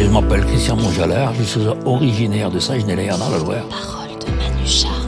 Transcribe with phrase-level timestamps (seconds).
[0.00, 3.68] Je m'appelle Christian Monjalard, je suis originaire de Saint-Genélaire dans la Loire.
[3.68, 5.06] Parole de Manuchard.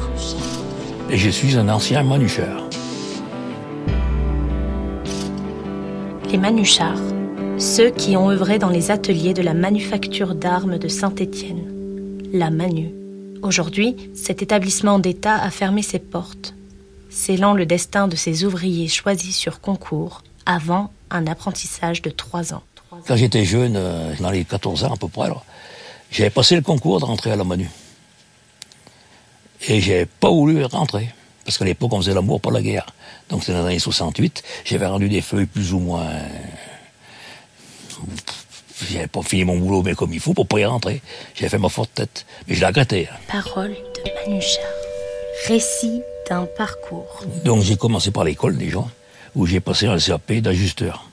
[1.09, 2.69] Et je suis un ancien manucheur.
[6.31, 7.01] Les Manuchards,
[7.57, 11.65] ceux qui ont œuvré dans les ateliers de la manufacture d'armes de Saint-Étienne,
[12.35, 12.91] la Manu.
[13.43, 16.55] Aujourd'hui, cet établissement d'État a fermé ses portes,
[17.09, 22.63] scellant le destin de ces ouvriers choisis sur concours avant un apprentissage de trois ans.
[23.07, 25.29] Quand j'étais jeune, euh, dans les 14 ans à peu près,
[26.11, 27.69] j'avais passé le concours de rentrer à la Manu.
[29.69, 31.09] Et j'ai pas voulu rentrer.
[31.45, 32.87] Parce qu'à l'époque, on faisait l'amour, pas la guerre.
[33.29, 34.43] Donc c'était dans les années 68.
[34.65, 36.07] J'avais rendu des feuilles plus ou moins...
[38.91, 41.01] J'avais pas fini mon boulot, mais comme il faut, pour pas y rentrer.
[41.35, 42.27] J'avais fait ma forte tête.
[42.49, 43.09] Mais je l'ai regretté.
[43.09, 43.17] hein.
[43.31, 44.65] Parole de Manuchard.
[45.47, 47.23] Récit d'un parcours.
[47.45, 48.85] Donc j'ai commencé par l'école déjà,
[49.37, 51.09] où j'ai passé un CAP d'ajusteur.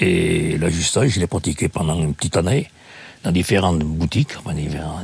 [0.00, 2.68] Et l'ajustage, je l'ai pratiqué pendant une petite année
[3.22, 4.54] dans différentes boutiques, enfin,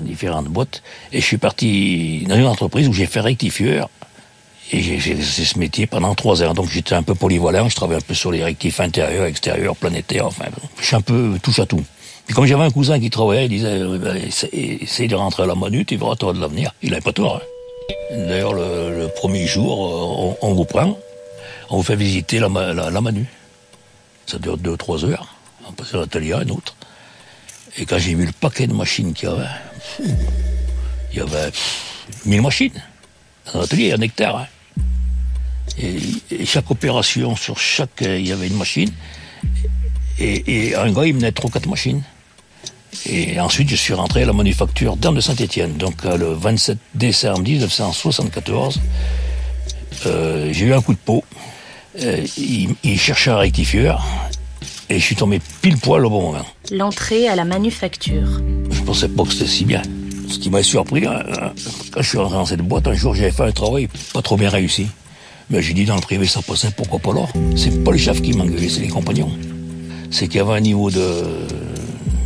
[0.02, 0.82] différentes, boîtes.
[1.12, 3.88] Et je suis parti dans une entreprise où j'ai fait rectifieur.
[4.72, 6.54] Et j'ai fait ce métier pendant trois ans.
[6.54, 10.26] Donc j'étais un peu polyvalent, je travaillais un peu sur les rectifs intérieurs, extérieurs, planétaires,
[10.26, 10.44] enfin,
[10.80, 11.82] je suis un peu touche à tout.
[12.26, 14.16] Puis comme j'avais un cousin qui travaillait, il disait, euh, ben,
[14.52, 16.72] essaye de rentrer à la Manu, tu verras, toi de l'avenir.
[16.82, 17.36] Il n'avait pas tort.
[17.42, 18.16] hein.
[18.28, 20.96] D'ailleurs, le, le premier jour, euh, on, on vous prend,
[21.70, 23.26] on vous fait visiter la, la, la Manu.
[24.30, 25.34] Ça dure deux, trois heures.
[25.68, 26.76] On passe d'un atelier à un autre.
[27.76, 29.48] Et quand j'ai vu le paquet de machines qu'il y avait,
[31.12, 32.82] il y avait pfff, 1000 machines.
[33.52, 34.36] Dans l'atelier, un hectare.
[34.36, 34.46] hein.
[35.82, 38.92] Et, chaque opération, sur chaque, euh, il y avait une machine.
[40.20, 42.04] Et, un gars, il menait trois, quatre machines.
[43.06, 45.72] Et ensuite, je suis rentré à la manufacture d'Armes de Saint-Étienne.
[45.76, 48.80] Donc, euh, le 27 décembre 1974,
[50.06, 51.24] euh, j'ai eu un coup de peau.
[52.02, 54.04] Euh, il, il cherchait un rectifieur.
[54.88, 56.44] Et je suis tombé pile poil au bon moment.
[56.72, 58.40] L'entrée à la manufacture.
[58.70, 59.82] Je pensais pas que c'était si bien.
[60.28, 61.52] Ce qui m'a surpris, hein, hein,
[61.92, 64.36] quand je suis rentré dans cette boîte, un jour, j'avais fait un travail pas trop
[64.36, 64.86] bien réussi.
[65.48, 67.26] Mais j'ai dit dans le privé, ça passait, pourquoi pas là?
[67.56, 69.30] C'est pas les chefs qui m'engueulaient, c'est les compagnons.
[70.12, 71.24] C'est qu'il y avait un niveau de,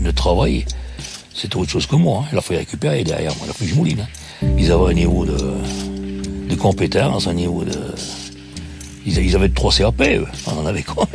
[0.03, 0.67] de travail,
[1.35, 2.23] c'était autre chose que moi.
[2.25, 2.29] Hein.
[2.33, 4.01] Il a fallu récupérer derrière moi, il a fallu que je mouline.
[4.01, 4.47] hein.
[4.59, 5.37] Ils avaient un niveau de,
[6.49, 7.79] de compétence, un niveau de...
[9.07, 10.27] Ils, ils avaient trois CAP, eux.
[10.47, 11.07] On en avait quoi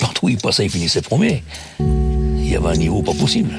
[0.00, 1.42] Partout où ils passaient, ils finissaient premiers.
[1.80, 3.52] Il y avait un niveau pas possible.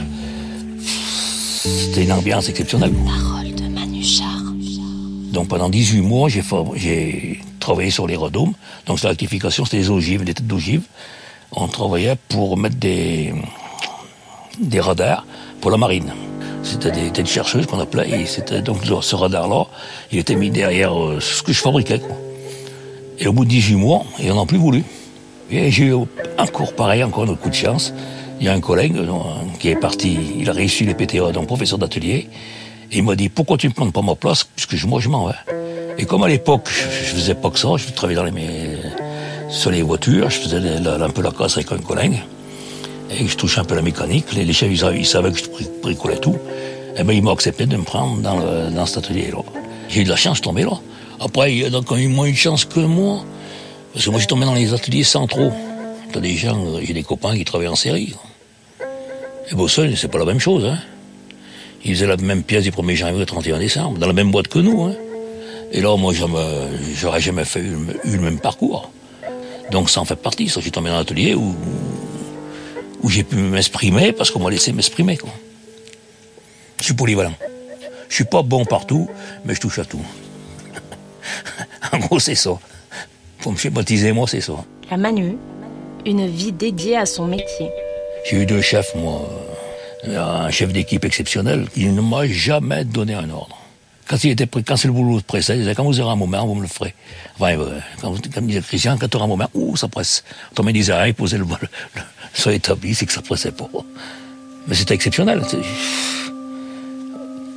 [0.79, 2.93] C'était une ambiance exceptionnelle.
[2.93, 4.41] Parole de Manuchard.
[5.31, 8.53] Donc pendant 18 mois, j'ai travaillé sur les redomes.
[8.85, 10.83] Donc c'est la rectification, c'était les ogives, des têtes d'ogives.
[11.51, 13.33] On travaillait pour mettre des,
[14.59, 15.25] des radars
[15.59, 16.13] pour la marine.
[16.63, 18.09] C'était des têtes chercheuses qu'on appelait.
[18.21, 19.65] Et c'était donc ce radar-là,
[20.11, 21.99] il était mis derrière euh, ce que je fabriquais.
[21.99, 22.17] Quoi.
[23.21, 24.83] Et au bout de 18 mois, ils n'en ont plus voulu.
[25.51, 25.93] Et j'ai eu
[26.39, 27.93] encore pareil, encore un coup de chance.
[28.39, 29.05] Il y a un collègue euh,
[29.59, 32.27] qui est parti, il a réussi les PTA, donc professeur d'atelier.
[32.91, 34.43] Et il m'a dit, pourquoi tu ne prends pas ma place?
[34.43, 35.35] Puisque moi, je m'en vais.
[35.99, 38.31] Et comme à l'époque, je, faisais pas que ça, je travaillais dans les,
[39.49, 42.19] sur les voitures, je faisais un peu la casse avec un collègue.
[43.11, 44.33] Et je touchais un peu la mécanique.
[44.33, 46.37] Les, chefs, ils savaient, que je bri- bricolais tout.
[46.97, 49.43] Et ben, ils m'ont accepté de me prendre dans, dans cet atelier-là.
[49.89, 50.79] J'ai eu de la chance de tomber là.
[51.23, 53.23] Après, il y en a qui ont eu moins de chance que moi.
[53.93, 55.51] Parce que moi, j'ai tombé dans les ateliers centraux.
[56.11, 58.15] T'as des gens, euh, j'ai des copains qui travaillent en série.
[59.51, 60.79] Et Bossel, c'est pas la même chose, hein.
[61.85, 64.47] Ils faisaient la même pièce du 1er janvier au 31 décembre, dans la même boîte
[64.47, 64.95] que nous, hein.
[65.71, 66.11] Et là, moi,
[66.95, 68.91] j'aurais jamais fait eu, le- même parcours.
[69.71, 70.59] Donc, ça en fait partie, ça.
[70.59, 71.55] J'ai tombé dans un atelier où,
[73.07, 75.17] j'ai pu m'exprimer parce qu'on m'a laissé m'exprimer.
[76.79, 77.33] Je suis polyvalent.
[78.09, 79.07] Je suis pas bon partout,
[79.45, 80.01] mais je touche à tout.
[81.91, 82.51] en gros, c'est ça.
[83.39, 84.53] Pour me schématiser, moi, c'est ça.
[84.89, 85.37] La Manu.
[86.05, 87.69] Une vie dédiée à son métier.
[88.29, 89.21] J'ai eu deux chefs, moi.
[90.07, 93.57] Euh, Un chef d'équipe exceptionnel qui ne m'a jamais donné un ordre.
[94.07, 96.45] Quand, il était quand c'est le boulot pressé, il disait quand vous aurez un moment,
[96.45, 96.93] vous me le ferez.
[97.35, 100.23] Enfin, euh, quand, comme disait Christian, quand tu auras un moment, ouh, ça presse.
[100.55, 102.01] Quand il disait, ah, il posait le, le, le
[102.33, 103.69] sur l'établi, c'est que ça pressait pas.
[104.67, 105.41] Mais c'était exceptionnel.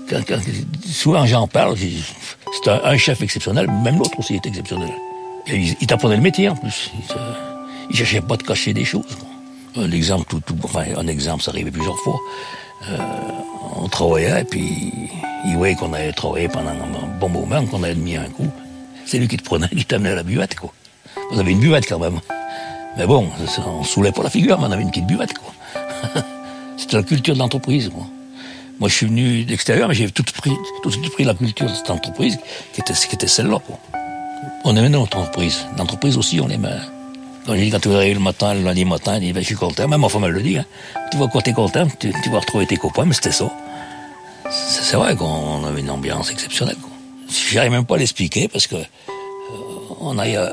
[0.09, 0.41] Quand, quand-
[0.87, 4.91] souvent j'en parle, c'est un, chef exceptionnel, même l'autre aussi est exceptionnel.
[5.47, 6.91] Il, t'apprenait le métier en plus.
[6.95, 7.15] Il,
[7.91, 9.05] il cherchait pas te cacher des choses.
[9.77, 12.19] Un exemple, tout, tout- enfin, un exemple, ça arrivait plusieurs fois.
[12.89, 12.99] Euh,
[13.77, 14.93] on travaillait, et puis
[15.47, 18.49] il voyait qu'on avait travaillé pendant un bon moment, qu'on avait mis un coup.
[19.07, 20.73] C'est lui qui te prenait, qui t'amenait à la buvette, quoi.
[21.31, 22.21] Vous avez une buvette quand même.
[22.97, 23.29] Mais bon,
[23.67, 25.53] on ne saoulait pas la figure, mais on avait une petite buvette, quoi.
[26.77, 28.07] C'était la culture de l'entreprise, quoi.
[28.81, 30.41] Moi, je suis venu d'extérieur, mais j'ai tout tout
[31.13, 32.39] pris la culture de cette entreprise,
[32.73, 33.59] qui était, qui était celle-là.
[34.65, 35.67] On aimait notre entreprise.
[35.79, 36.71] L'entreprise aussi, on l'aimait.
[37.47, 39.87] Quand j'ai dit, quand tu le matin, le lundi matin, dit, ben, je suis content.
[39.87, 40.65] Même ma femme, elle le dit, hein.
[41.11, 43.51] Tu vois, quand t'es content, tu, vas retrouver tes copains, mais c'était ça.
[44.51, 46.91] C'est vrai qu'on avait une ambiance exceptionnelle, quoi.
[47.51, 48.85] J'arrive même pas à l'expliquer parce que, euh,
[50.01, 50.53] on, a, euh,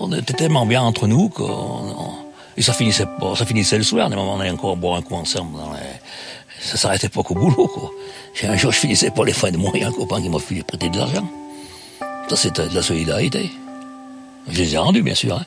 [0.00, 1.30] on était tellement bien entre nous
[2.56, 5.14] et ça finissait ça finissait le soir, des moments on allait encore boire un coup
[5.14, 5.95] ensemble dans les,
[6.60, 7.90] ça s'arrêtait pas qu'au boulot, quoi.
[8.44, 10.88] Un jour, je finissais pas les fins de mois, un copain qui m'a filé prêter
[10.88, 11.26] de l'argent.
[12.28, 13.50] Ça, c'était de la solidarité.
[14.48, 15.44] Je les ai rendus, bien sûr, hein.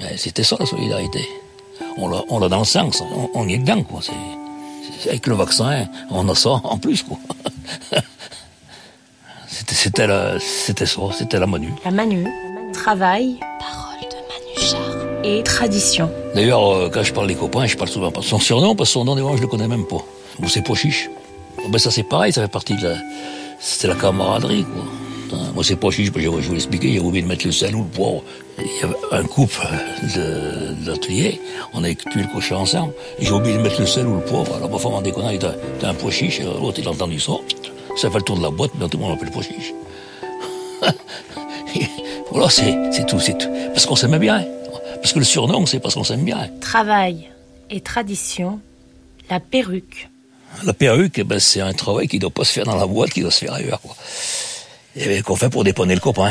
[0.00, 1.26] Mais c'était ça, la solidarité.
[1.98, 3.04] On l'a, dans le sang, ça.
[3.14, 4.00] On, on y est dedans, quoi.
[5.06, 7.16] Avec le vaccin, on a ça en plus, quoi.
[9.46, 11.72] c'était, c'était, la- c'était ça, c'était la Manu.
[11.84, 12.26] La Manu,
[12.72, 16.10] travail, parole de Manu Char et tradition.
[16.34, 18.90] D'ailleurs, euh, quand je parle des copains, je parle souvent pas de son surnom, parce
[18.90, 20.02] que son nom, je le connais même pas.
[20.48, 21.10] C'est pas chiche.
[21.68, 22.96] Ben, ça, c'est pareil, ça fait partie de la...
[23.60, 24.84] C'était la camaraderie, quoi.
[25.32, 27.74] Hein, Moi, c'est pas chiche, je, je vous l'expliquer, j'ai oublié de mettre le sel
[27.76, 28.22] ou le poivre.
[28.58, 29.60] Il y avait un couple
[30.84, 31.40] l'atelier,
[31.72, 34.56] on avait tué le cochon ensemble, j'ai oublié de mettre le sel ou le poivre.
[34.56, 35.46] Alors, ma femme en déconnant, il était
[35.84, 37.32] un pois chiche, alors l'autre, il a entendu ça,
[37.96, 39.72] ça fait le tour de la boîte, mais tout le monde l'appelle pois chiche.
[42.30, 43.48] voilà, c'est c'est tout, c'est tout.
[43.72, 44.44] Parce qu'on s'aimait bien.
[44.96, 46.48] Parce que le surnom, c'est parce qu'on s'aime bien.
[46.60, 47.30] Travail
[47.70, 48.60] et tradition,
[49.30, 50.08] la perruque.
[50.64, 52.86] La perruque, eh ben, c'est un travail qui ne doit pas se faire dans la
[52.86, 53.80] boîte, qui doit se faire ailleurs.
[54.96, 56.30] Et ben, qu'on fait pour dépanner le copain.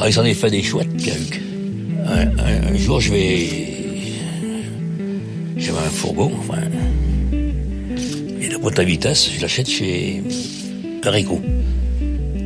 [0.00, 1.40] Ah, il s'en est fait des chouettes perruques.
[2.06, 2.26] Un,
[2.72, 3.48] un- jour, je vais...
[5.56, 6.32] J'avais un fourgon.
[8.40, 10.22] Et la boîte à vitesse, je l'achète chez
[11.02, 11.40] Perico.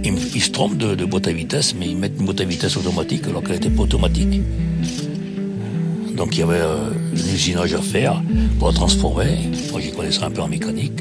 [0.05, 2.41] Il, me- il se trompe de, de boîte à vitesse, mais ils mettent une boîte
[2.43, 4.43] à vitesse automatique alors qu'elle n'était pas automatique.
[6.19, 8.21] Donc il y avait euh, un usinage à faire
[8.59, 9.39] pour la transformer.
[9.71, 11.01] Moi j'y connaissais un peu en mécanique.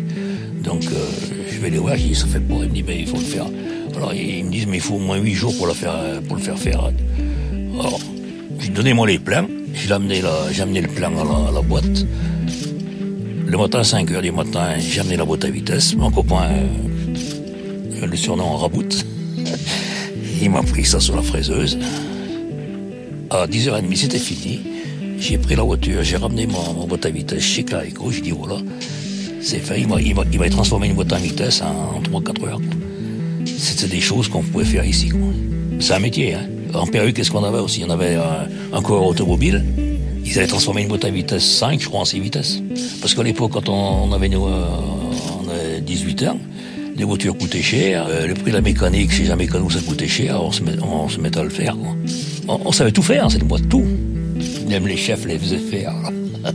[0.61, 1.05] Donc euh,
[1.51, 2.53] je vais les voir, je dis ça fait pas.
[2.61, 3.47] Il me dit ben il faut le faire.
[3.95, 6.41] Alors ils me disent mais il faut au moins 8 jours pour, euh, pour le
[6.41, 6.91] faire faire.
[7.79, 7.99] Alors
[8.59, 11.11] j'ai donné moi les plans, j'ai amené, le plan
[11.47, 12.05] à la, boîte.
[13.47, 15.95] Le matin à 5 heures du matin, j'ai amené la boîte à vitesse.
[15.95, 19.03] Mon copain, euh, le surnom Rabout,
[20.41, 21.79] il m'a pris ça sur la fraiseuse.
[23.31, 24.76] À 10h30, c'était fini.
[25.19, 28.11] J'ai pris la voiture, j'ai ramené mon, boîte à vitesse chez Clarico.
[28.11, 28.57] J'ai dit, voilà,
[29.41, 29.81] c'est fait.
[29.81, 32.61] Il m'a il il transformé une boîte à vitesse en, 3-4 heures.
[33.45, 35.11] C'était des choses qu'on pouvait faire ici.
[35.79, 36.35] C'est un métier.
[36.35, 36.47] Hein.
[36.73, 37.83] En Perru, qu'est-ce qu'on avait aussi?
[37.85, 39.63] On avait un, un coureur automobile.
[40.23, 42.61] Ils avaient transformé une boîte à vitesse 5, je crois, en 6 vitesses.
[43.01, 44.65] Parce qu'à l'époque, quand on, avait nous, euh,
[45.43, 46.37] on avait 18 ans,
[46.95, 48.05] les voitures coûtaient cher.
[48.09, 50.43] euh, le prix de la mécanique, chez un mécano, ça coûtait cher.
[50.43, 51.75] On se, on se mettait à le faire.
[52.47, 53.85] On, on savait tout faire, cette boîte, tout.
[54.67, 55.93] Même les chefs les faisaient faire.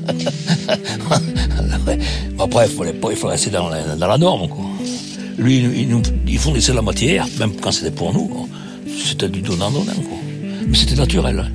[2.38, 4.48] Après, il fallait pas, il fallait rester dans la, dans la norme.
[4.48, 4.64] Quoi.
[5.38, 8.26] Lui, il, nous, il fournissait la matière, même quand c'était pour nous.
[8.26, 8.46] quoi.
[9.04, 9.92] C'était du donnant-donnant.
[10.66, 11.38] Mais c'était naturel.
[11.38, 11.50] hein.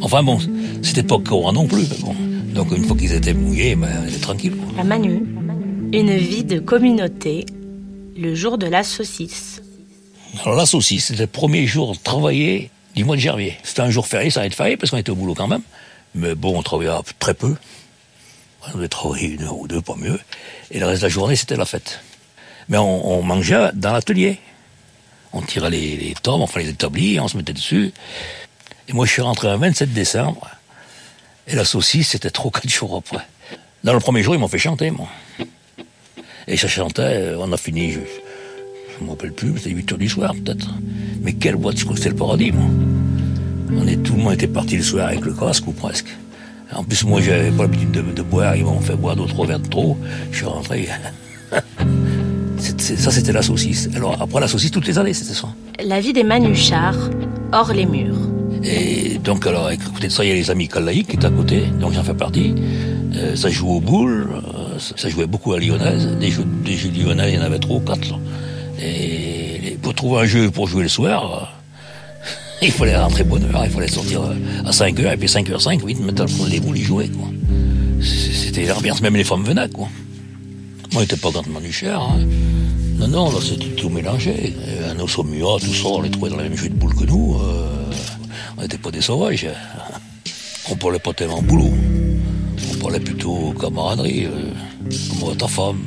[0.00, 0.38] Enfin bon,
[0.82, 1.82] c'était pas courant non plus.
[1.90, 2.14] mais bon.
[2.54, 4.52] Donc une fois qu'ils étaient mouillés, ben, on était tranquille.
[4.56, 4.72] quoi.
[4.76, 5.22] La Manu,
[5.92, 7.44] une vie de communauté,
[8.16, 9.62] le jour de la saucisse.
[10.44, 13.56] Alors la saucisse, c'était le premier jour travaillé du mois de janvier.
[13.62, 15.62] C'était un jour férié, ça allait être férié parce qu'on était au boulot quand même.
[16.14, 17.54] Mais bon, on travaillait très peu.
[18.66, 20.18] On devait travailler une heure ou deux, pas mieux.
[20.70, 22.00] Et le reste de la journée, c'était la fête.
[22.68, 24.40] Mais on, on mangeait dans l'atelier.
[25.32, 27.92] On tirait les, les tomes, enfin les établis, on se mettait dessus.
[28.88, 30.48] Et moi, je suis rentré le 27 décembre.
[31.46, 33.24] Et la saucisse, c'était trop quatre jours après.
[33.84, 35.08] Dans le premier jour, ils m'ont fait chanter, moi.
[36.48, 38.00] Et ça chantait, euh, on a fini, je,
[38.98, 40.70] je me rappelle plus, c'était 8 heures du soir peut-être.
[41.22, 42.68] Mais quelle boîte, je crois que c'était le paradis, moi.
[43.76, 46.08] On est, tout le monde était parti le soir avec le casque ou presque.
[46.74, 49.46] En plus, moi, j'avais pas l'habitude de, de boire, ils m'ont fait boire deux, trois
[49.46, 49.96] verres de trop.
[50.30, 50.88] Je suis rentré.
[52.78, 53.88] Ça, c'était la saucisse.
[53.94, 55.48] Alors, après la saucisse, toutes les années, c'était ça.
[55.84, 57.10] La vie des Manuchards,
[57.52, 58.16] hors les murs.
[58.64, 61.26] Et donc, alors, à côté de ça, il y a les amis Calaïques qui étaient
[61.26, 62.54] à côté, donc j'en fais partie.
[63.14, 66.16] Euh, ça joue au boule, euh, ça, jouait beaucoup à Lyonnaise.
[66.18, 68.18] Des jeux, des jeux lyonnais, il y en avait trois ou quatre.
[69.96, 72.26] Trouver un jeu pour jouer le soir, euh,
[72.62, 74.34] il fallait rentrer bonne heure, il fallait sortir euh,
[74.64, 77.28] à 5 heures, et puis 5 h 5, vite, mettre les boules, y jouer, quoi.
[78.02, 79.88] C'était l'ambiance, même les femmes venaient, quoi.
[80.92, 82.20] Moi, j'étais pas grandement du cher, hein.
[82.98, 84.54] Non, non, là, c'était tout mélangé.
[84.68, 86.94] Euh, Un osso muat, tout ça, on les trouvait dans la même jeu de boules
[86.94, 87.36] que nous.
[88.56, 89.48] on n'était pas des sauvages.
[90.70, 91.70] On parlait pas tellement boulot.
[92.72, 94.26] On parlait plutôt camaraderie.
[94.26, 94.50] Euh,
[95.10, 95.78] comment ta femme,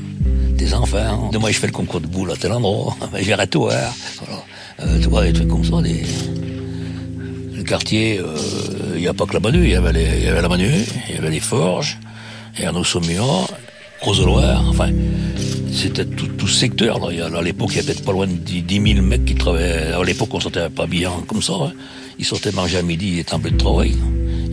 [0.60, 1.30] tes enfants.
[1.32, 2.96] Demain, je fais le concours de boules à tel endroit.
[3.12, 3.94] Ben, J'irai tout voir.
[4.20, 4.44] Voilà.
[4.82, 5.82] Euh, tu vois, des trucs comme ça.
[5.82, 6.04] Des...
[7.56, 8.36] Le quartier, euh,
[8.96, 9.64] il n'y a pas que la Manu.
[9.64, 10.70] Il y avait, les- la Manu,
[11.10, 11.98] il y avait les Forges,
[12.58, 13.48] il y avait nos muat
[14.02, 14.92] Rose-Loire, enfin,
[15.74, 17.00] c'était tout, tout ce secteur.
[17.00, 17.08] Là.
[17.12, 19.06] Il y a- À l'époque, il y avait peut-être pas loin de 10 10 000
[19.06, 19.92] mecs qui travaillaient.
[19.94, 21.54] À l'époque, on ne sortait pas bien comme ça.
[21.54, 21.72] hein.
[22.18, 23.96] Ils sortaient manger à midi, ils étaient en bleu de travail.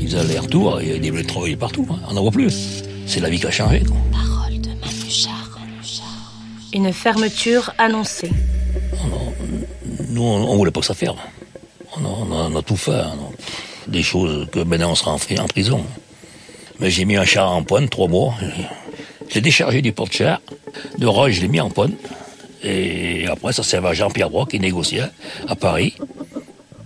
[0.01, 1.87] Ils faisaient aller-retour, il y avait des bleus de travail partout.
[1.91, 1.99] Hein.
[2.11, 2.53] On n'en voit plus.
[3.07, 3.83] C'est la vie qui a changé.
[3.87, 3.97] Quoi.
[6.76, 6.87] De.
[6.87, 8.30] Une fermeture annoncée.
[10.11, 11.16] nous, on, ne voulait pas que ça ferme.
[11.99, 12.92] On a, tout fait.
[12.92, 13.16] Hein.
[13.88, 15.83] Des choses que maintenant on sera en, prison.
[16.78, 18.35] Mais j'ai mis un char en pointe, trois mois.
[19.30, 20.40] J'ai déchargé du porte-char.
[20.99, 21.95] De rage, je l'ai mis en pointe.
[22.62, 25.04] Et après, ça servait à Jean-Pierre Brock qui négociait
[25.49, 25.95] à Paris.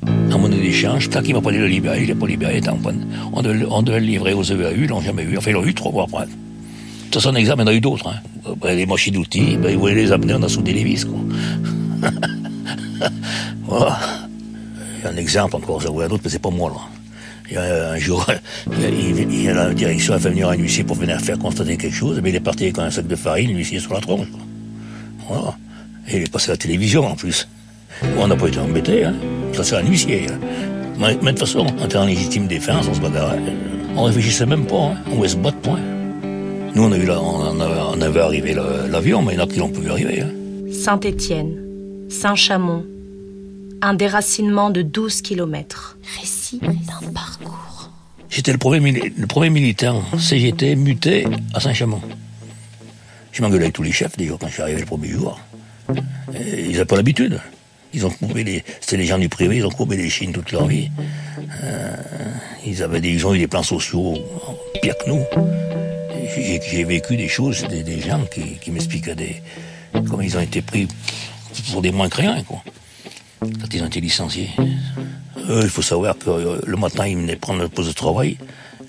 [0.06, 2.58] En monnaie d'échange, tant qu'il m'a pas dit de libérer, il n'est pas libéré, il
[2.58, 3.00] était en pointe.
[3.32, 5.36] On devait, le livrer aux EVAU, ils l'ont jamais eu.
[5.36, 6.26] Enfin, ils l'ont eu trois mois après.
[7.12, 8.06] Ça, c'est un exemple, il y en a eu d'autres.
[8.06, 8.20] Hein.
[8.64, 11.04] Les machines d'outils, ben, ils voulaient les amener, on a soudé les vis.
[11.04, 11.18] Quoi.
[13.64, 13.98] voilà.
[15.04, 16.80] Un exemple encore, ça voulait un autre, mais c'est pas moi, là.
[17.50, 18.24] Il y a un jour,
[18.80, 22.30] il, la direction a fait venir un huissier pour venir faire constater quelque chose, mais
[22.30, 24.28] il est parti avec un sac de farine, l'huissier sur la tronche.
[25.28, 25.56] Voilà.
[26.08, 27.48] Et il est passé à la télévision en plus.
[28.18, 29.14] on n'a pas été embêté, hein.
[29.52, 30.26] Ça, c'est un huissier.
[30.30, 30.38] Hein.
[30.98, 33.40] Mais, de toute façon, on était en légitime défense, on se bagarrait.
[33.96, 34.96] On réfléchissait même pas, hein.
[35.10, 35.80] On voulait se battre, point?
[36.74, 39.70] Nous, on, a eu on, avait, arrivé l'avion, mais il y en a qui l'ont
[39.70, 40.22] pu arriver.
[40.22, 40.30] Hein.
[40.72, 41.56] Saint-Étienne,
[42.08, 42.84] Saint-Chamond,
[43.82, 45.98] un déracinement de 12 kilomètres.
[46.20, 47.90] Récit d'un parcours.
[48.28, 52.00] J'étais le premier, le premier militant CGT muté à Saint-Chamond.
[53.32, 55.40] Je m'engueulais avec tous les chefs, déjà, quand je suis arrivé le premier jour.
[56.34, 57.40] ils n'avaient pas l'habitude.
[57.92, 60.52] Ils ont courbé les, c'était les gens du privé, ils ont courbé les chines toute
[60.52, 60.90] leur vie.
[61.64, 61.96] Euh,
[62.64, 64.14] ils avaient des, ils ont eu des plans sociaux
[64.80, 65.24] pires que nous.
[66.34, 69.42] J'ai, vécu des choses, des, des gens qui, qui m'expliquaient des,
[69.92, 70.86] comment ils ont été pris
[71.72, 72.62] pour des moins que rien, quoi.
[73.40, 74.50] Quand ils ont été licenciés.
[75.48, 78.36] Eux, il faut savoir que euh, le matin, ils venaient prendre leur poste de travail.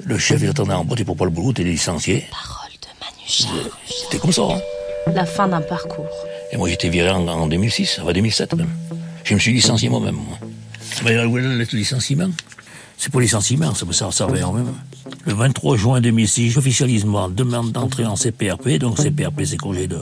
[0.04, 2.26] Le chef, il attendait en boîte, il pour pas le boulot, t'es licencié.
[2.32, 4.62] Parole de Manu C'était comme ça, hein.
[5.14, 6.10] La fin d'un parcours.
[6.52, 8.70] Et moi, j'étais viré en, en 2006, enfin 2007 même.
[9.24, 10.16] Je me suis licencié moi-même.
[10.16, 10.38] Moi.
[11.04, 12.30] Mais le licenciement?
[12.98, 14.74] C'est pour licenciement, ça ça servait en même.
[15.26, 18.80] Le 23 juin 2006, j'officialise ma demande d'entrée en CPRP.
[18.80, 19.98] Donc CPRP, c'est congé de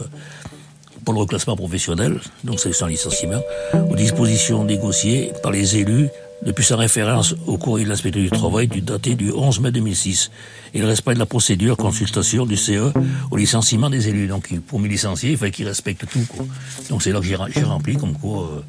[1.06, 3.42] pour le reclassement professionnel, donc c'est sans licenciement,
[3.90, 6.10] aux dispositions négociées par les élus
[6.46, 10.32] depuis sa référence au courrier de l'inspecteur du travail du daté du 11 mai 2006
[10.74, 12.94] et le respect de la procédure consultation du CE
[13.32, 14.28] au licenciement des élus.
[14.28, 16.26] Donc pour me licencier, il fallait qu'il respecte tout.
[16.30, 16.46] Quoi.
[16.90, 18.62] Donc c'est là que j'ai rempli comme quoi euh,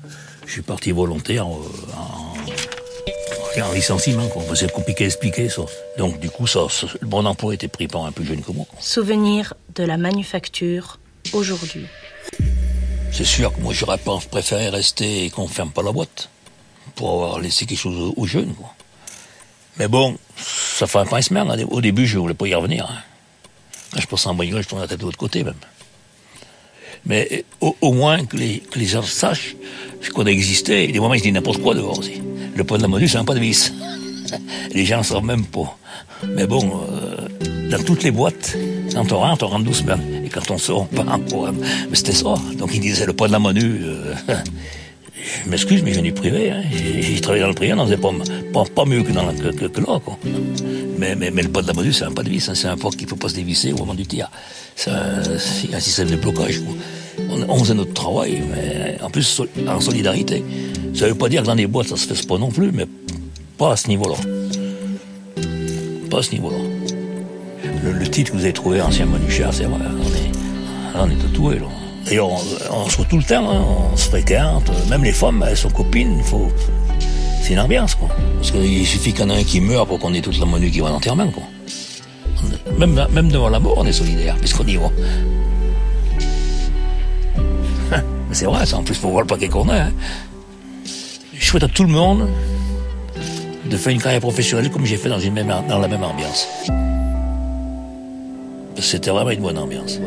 [0.47, 2.30] je suis parti volontaire euh, en,
[3.59, 4.29] en, licenciement.
[4.55, 5.63] C'est compliqué à expliquer ça.
[5.99, 6.61] Donc du coup, ça,
[7.03, 8.67] bon emploi était pris par un plus jeune que moi.
[8.79, 10.99] Souvenir de la manufacture
[11.33, 11.87] aujourd'hui.
[13.13, 16.29] C'est sûr que moi j'aurais pas préféré rester et qu'on ferme pas la boîte
[16.95, 18.55] pour avoir laissé quelque chose aux, jeunes.
[18.55, 18.73] Quoi.
[19.79, 21.47] Mais bon, ça fait un pincement.
[21.71, 22.89] Au début, je voulais pas y revenir.
[22.91, 23.03] Hein.
[23.93, 25.55] Quand je pense en bagnole, je tourne la tête de l'autre côté même.
[27.07, 29.57] Mais au, moins que les, que les gens sachent
[30.15, 30.85] qu'on a existé.
[30.85, 32.21] Et des moments, ils disent n'importe quoi dehors aussi.
[32.57, 33.73] Le point de la module, c'est un pas de vis.
[34.75, 35.77] les gens ne savent même pas.
[36.29, 38.57] Mais bon, euh, dans toutes les boîtes,
[38.93, 39.99] quand on rentre, on rentre doucement.
[40.25, 41.21] Et quand on sort, on part en
[41.91, 42.35] Mais c'était ça.
[42.59, 43.81] Donc ils disaient le poids de la monu.
[43.83, 44.15] Euh,
[45.45, 46.51] je m'excuse, mais j'ai du privé.
[46.51, 46.63] Hein.
[46.73, 50.01] J'ai travaillé dans le privé, on faisait pas, mieux que, dans, que, que, là.
[50.05, 50.19] Quoi.
[50.99, 52.49] Mais, le pas de la monu, c'est un pas de vis.
[52.49, 52.55] Hein.
[52.55, 54.31] C'est un pas qu'il ne faut pas se dévisser au moment du tir.
[54.77, 56.61] C'est un, système de blocage.
[57.49, 60.45] On, faisait notre travail, mais en plus en solidarité.
[60.95, 62.87] Ça veut pas dire que dans les boîtes, ça se fait pas non plus, mais
[63.59, 64.17] pas à ce niveau-là.
[66.11, 66.59] Pas à ce niveau-là.
[67.83, 69.79] Le, titre que vous avez trouvé, ancien cher, c'est vrai.
[69.81, 71.67] On est, on est tatoué, là.
[72.05, 72.31] D'ailleurs,
[72.73, 74.71] on, se voit tout le temps, hein, on se fréquente.
[74.89, 76.23] Même les femmes, elles sont copines.
[76.25, 76.49] Faut...
[77.43, 78.09] C'est une ambiance, quoi.
[78.37, 80.47] Parce qu'il suffit qu'il y en ait un qui meurt pour qu'on ait toute la
[80.47, 81.45] monnaie qui va à l'enterrement, quoi.
[82.79, 84.79] Même, même devant la mort, on est solidaire, puisqu'on y.
[88.33, 88.79] C'est vrai, ça.
[88.79, 89.77] En plus, faut voir le paquet qu'on a.
[89.77, 89.93] Hein.
[91.35, 92.29] Je souhaite à tout le monde
[93.65, 96.49] de faire une carrière professionnelle comme j'ai fait dans, une même, dans la même ambiance.
[98.79, 100.01] C'était vraiment une bonne ambiance.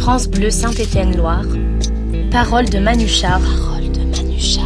[0.00, 1.44] France Bleu Saint-Étienne-Loire.
[2.30, 3.40] Parole de Manuchard.
[3.40, 4.62] Parole de Manuchard.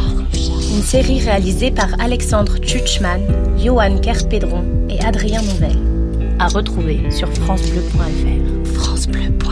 [0.75, 3.21] Une série réalisée par Alexandre Tchutchman,
[3.63, 5.77] Johan Kerpédron et Adrien Nouvel.
[6.39, 8.75] À retrouver sur francebleu.fr.
[8.75, 9.47] francebleu.fr.